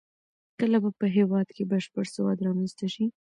کله 0.59 0.77
به 0.83 0.89
په 0.99 1.07
هېواد 1.17 1.47
کې 1.55 1.69
بشپړ 1.71 2.05
سواد 2.15 2.37
رامنځته 2.47 2.85
شي؟ 2.93 3.05